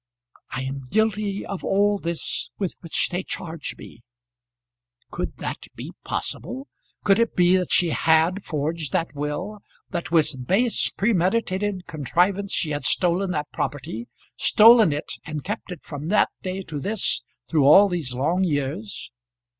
[0.49, 4.01] "I am guilty of all this with which they charge me."
[5.11, 6.67] Could that be possible?
[7.03, 9.59] Could it be that she had forged that will;
[9.91, 15.83] that with base, premeditated contrivance she had stolen that property; stolen it and kept it
[15.83, 19.11] from that day to this; through all these long years?